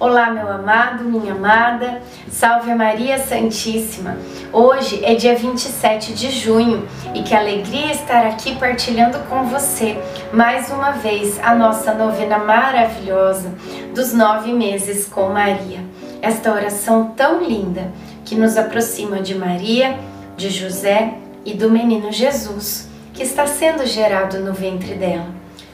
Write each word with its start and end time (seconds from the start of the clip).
Olá, 0.00 0.30
meu 0.30 0.48
amado, 0.48 1.02
minha 1.02 1.32
amada, 1.32 2.00
salve 2.30 2.72
Maria 2.72 3.18
Santíssima. 3.18 4.16
Hoje 4.52 5.04
é 5.04 5.16
dia 5.16 5.34
27 5.34 6.14
de 6.14 6.30
junho 6.30 6.86
e 7.12 7.24
que 7.24 7.34
alegria 7.34 7.90
estar 7.90 8.24
aqui 8.24 8.54
partilhando 8.54 9.18
com 9.28 9.46
você 9.46 9.98
mais 10.32 10.70
uma 10.70 10.92
vez 10.92 11.40
a 11.40 11.52
nossa 11.52 11.92
novena 11.94 12.38
maravilhosa 12.38 13.52
dos 13.92 14.12
nove 14.12 14.52
meses 14.52 15.04
com 15.04 15.30
Maria. 15.30 15.80
Esta 16.22 16.52
oração 16.52 17.12
tão 17.16 17.42
linda 17.42 17.90
que 18.24 18.36
nos 18.36 18.56
aproxima 18.56 19.20
de 19.20 19.34
Maria, 19.34 19.98
de 20.36 20.48
José 20.48 21.14
e 21.44 21.54
do 21.54 21.68
menino 21.68 22.12
Jesus 22.12 22.88
que 23.12 23.24
está 23.24 23.48
sendo 23.48 23.84
gerado 23.84 24.38
no 24.38 24.52
ventre 24.52 24.94
dela. 24.94 25.26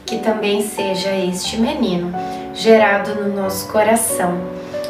Que 0.03 0.17
também 0.17 0.63
seja 0.63 1.11
este 1.11 1.57
menino 1.57 2.11
gerado 2.55 3.15
no 3.15 3.35
nosso 3.35 3.67
coração. 3.67 4.39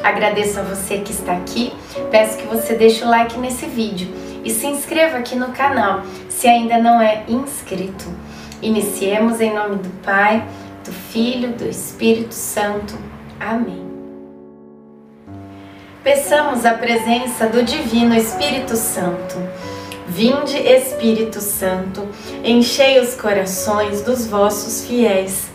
Agradeço 0.03 0.59
a 0.59 0.63
você 0.63 0.99
que 0.99 1.11
está 1.11 1.33
aqui, 1.33 1.73
peço 2.11 2.37
que 2.37 2.45
você 2.45 2.75
deixe 2.75 3.03
o 3.03 3.09
like 3.09 3.37
nesse 3.39 3.65
vídeo 3.65 4.07
e 4.43 4.51
se 4.51 4.67
inscreva 4.67 5.17
aqui 5.17 5.35
no 5.35 5.51
canal 5.51 6.03
se 6.29 6.47
ainda 6.47 6.77
não 6.77 7.01
é 7.01 7.23
inscrito. 7.27 8.05
Iniciemos 8.61 9.41
em 9.41 9.53
nome 9.53 9.77
do 9.77 9.89
Pai, 10.03 10.45
do 10.85 10.91
Filho, 10.91 11.53
do 11.53 11.67
Espírito 11.67 12.35
Santo. 12.35 12.95
Amém. 13.39 13.83
Peçamos 16.03 16.65
a 16.65 16.75
presença 16.75 17.47
do 17.47 17.63
Divino 17.63 18.15
Espírito 18.15 18.75
Santo. 18.75 19.35
Vinde, 20.07 20.55
Espírito 20.55 21.41
Santo, 21.41 22.07
enchei 22.43 22.99
os 22.99 23.15
corações 23.15 24.03
dos 24.03 24.27
vossos 24.27 24.85
fiéis 24.85 25.54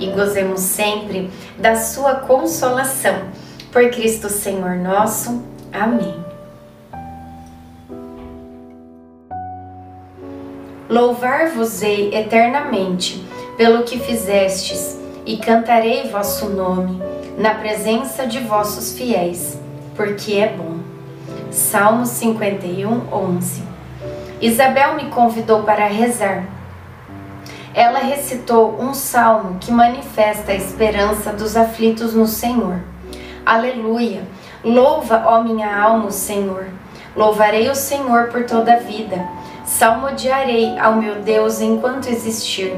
e 0.00 0.06
gozemos 0.10 0.60
sempre 0.60 1.30
da 1.58 1.76
sua 1.76 2.14
consolação 2.16 3.28
por 3.70 3.88
Cristo 3.90 4.28
Senhor 4.28 4.76
nosso. 4.76 5.42
Amém. 5.72 6.24
Louvar-vos-ei 10.88 12.12
eternamente 12.12 13.24
pelo 13.56 13.84
que 13.84 14.00
fizestes, 14.00 14.98
e 15.26 15.36
cantarei 15.36 16.08
vosso 16.08 16.48
nome 16.48 17.00
na 17.36 17.54
presença 17.54 18.26
de 18.26 18.40
vossos 18.40 18.96
fiéis, 18.96 19.58
porque 19.94 20.32
é 20.34 20.48
bom. 20.48 20.78
Salmo 21.50 22.06
51, 22.06 23.12
11 23.12 23.62
Isabel 24.40 24.94
me 24.94 25.10
convidou 25.10 25.62
para 25.64 25.86
rezar. 25.86 26.44
Ela 27.74 28.00
recitou 28.00 28.76
um 28.80 28.92
salmo 28.92 29.58
que 29.60 29.70
manifesta 29.70 30.52
a 30.52 30.56
esperança 30.56 31.32
dos 31.32 31.56
aflitos 31.56 32.14
no 32.14 32.26
Senhor. 32.26 32.80
Aleluia! 33.46 34.22
Louva, 34.64 35.22
ó 35.26 35.42
minha 35.42 35.80
alma, 35.80 36.06
o 36.06 36.12
Senhor. 36.12 36.66
Louvarei 37.16 37.68
o 37.70 37.74
Senhor 37.74 38.28
por 38.28 38.44
toda 38.44 38.74
a 38.74 38.78
vida. 38.78 39.26
Salmodiarei 39.64 40.78
ao 40.78 40.96
meu 40.96 41.22
Deus 41.22 41.60
enquanto 41.60 42.08
existir. 42.08 42.74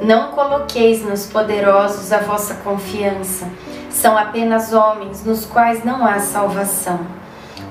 Não 0.00 0.32
coloqueis 0.32 1.04
nos 1.04 1.26
poderosos 1.26 2.12
a 2.12 2.18
vossa 2.18 2.54
confiança. 2.56 3.46
São 3.90 4.18
apenas 4.18 4.72
homens 4.72 5.24
nos 5.24 5.44
quais 5.44 5.84
não 5.84 6.04
há 6.04 6.18
salvação. 6.18 7.00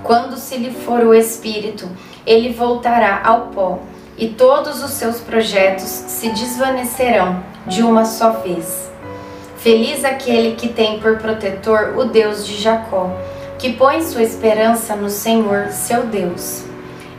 Quando 0.03 0.37
se 0.37 0.57
lhe 0.57 0.71
for 0.71 1.01
o 1.01 1.13
espírito, 1.13 1.89
ele 2.25 2.53
voltará 2.53 3.21
ao 3.23 3.47
pó, 3.47 3.79
e 4.17 4.27
todos 4.27 4.83
os 4.83 4.91
seus 4.91 5.19
projetos 5.19 5.87
se 5.87 6.29
desvanecerão 6.29 7.43
de 7.65 7.81
uma 7.83 8.05
só 8.05 8.31
vez. 8.31 8.91
Feliz 9.57 10.03
aquele 10.03 10.55
que 10.55 10.67
tem 10.67 10.99
por 10.99 11.17
protetor 11.17 11.95
o 11.97 12.05
Deus 12.05 12.45
de 12.45 12.61
Jacó, 12.61 13.09
que 13.57 13.73
põe 13.73 14.01
sua 14.03 14.21
esperança 14.21 14.95
no 14.95 15.09
Senhor, 15.09 15.69
seu 15.69 16.05
Deus. 16.05 16.63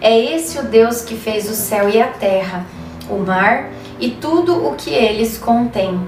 É 0.00 0.19
esse 0.19 0.59
o 0.59 0.65
Deus 0.65 1.00
que 1.00 1.16
fez 1.16 1.49
o 1.49 1.55
céu 1.55 1.88
e 1.88 2.00
a 2.00 2.09
terra, 2.09 2.66
o 3.09 3.16
mar 3.16 3.71
e 3.99 4.11
tudo 4.11 4.66
o 4.66 4.75
que 4.75 4.91
eles 4.91 5.38
contêm, 5.38 5.99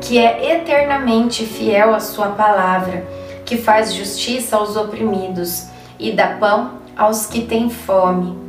que 0.00 0.18
é 0.18 0.54
eternamente 0.54 1.44
fiel 1.44 1.94
à 1.94 2.00
sua 2.00 2.28
palavra, 2.28 3.06
que 3.44 3.58
faz 3.58 3.92
justiça 3.92 4.56
aos 4.56 4.76
oprimidos 4.76 5.66
e 5.98 6.12
dá 6.12 6.28
pão 6.28 6.78
aos 6.96 7.26
que 7.26 7.42
têm 7.42 7.68
fome. 7.68 8.43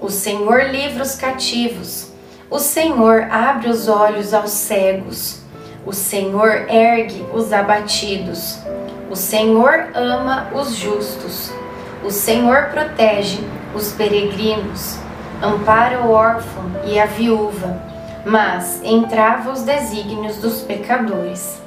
O 0.00 0.10
Senhor 0.10 0.70
livra 0.70 1.02
os 1.02 1.14
cativos, 1.14 2.12
o 2.50 2.58
Senhor 2.58 3.26
abre 3.30 3.68
os 3.68 3.88
olhos 3.88 4.34
aos 4.34 4.50
cegos. 4.50 5.40
O 5.84 5.92
Senhor 5.92 6.70
ergue 6.70 7.24
os 7.32 7.52
abatidos. 7.52 8.58
O 9.10 9.16
Senhor 9.16 9.88
ama 9.94 10.48
os 10.54 10.76
justos. 10.76 11.52
O 12.04 12.10
Senhor 12.10 12.68
protege 12.70 13.40
os 13.74 13.92
peregrinos. 13.92 14.98
Ampara 15.42 16.02
o 16.02 16.12
órfão 16.12 16.64
e 16.84 16.98
a 16.98 17.06
viúva, 17.06 17.76
mas 18.24 18.80
entrava 18.84 19.50
os 19.50 19.62
desígnios 19.62 20.36
dos 20.36 20.60
pecadores. 20.60 21.60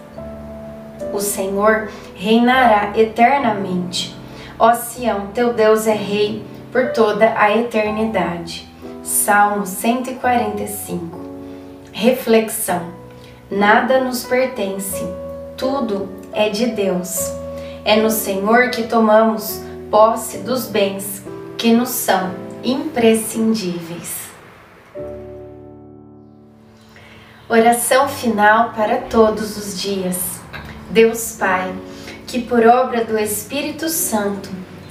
O 1.11 1.19
Senhor 1.19 1.89
reinará 2.15 2.93
eternamente. 2.95 4.15
Ó 4.57 4.73
Sião, 4.73 5.27
teu 5.33 5.53
Deus 5.53 5.85
é 5.85 5.93
rei 5.93 6.45
por 6.77 6.91
toda 6.91 7.33
a 7.35 7.57
eternidade. 7.57 8.69
Salmo 9.01 9.65
145. 9.65 11.19
Reflexão 11.91 12.93
Nada 13.49 13.99
nos 13.99 14.23
pertence, 14.23 15.03
tudo 15.57 16.07
é 16.31 16.49
de 16.49 16.67
Deus. 16.67 17.31
É 17.83 17.95
no 17.95 18.11
Senhor 18.11 18.69
que 18.69 18.83
tomamos 18.83 19.59
posse 19.89 20.37
dos 20.37 20.67
bens 20.67 21.23
que 21.57 21.73
nos 21.73 21.89
são 21.89 22.35
imprescindíveis. 22.63 24.29
Oração 27.49 28.07
final 28.07 28.69
para 28.73 28.97
todos 28.97 29.57
os 29.57 29.81
dias. 29.81 30.39
Deus 30.91 31.37
Pai, 31.39 31.73
que 32.27 32.39
por 32.39 32.67
obra 32.67 33.03
do 33.03 33.17
Espírito 33.17 33.89
Santo 33.89 34.66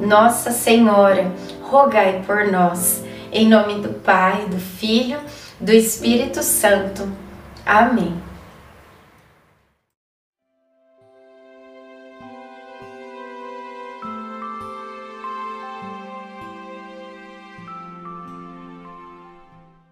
Nossa 0.00 0.50
Senhora, 0.52 1.32
rogai 1.62 2.22
por 2.26 2.46
nós. 2.50 3.04
Em 3.32 3.48
nome 3.48 3.80
do 3.80 3.90
Pai, 4.00 4.46
do 4.46 4.58
Filho, 4.58 5.18
do 5.60 5.72
Espírito 5.72 6.42
Santo. 6.42 7.10
Amém. 7.66 8.27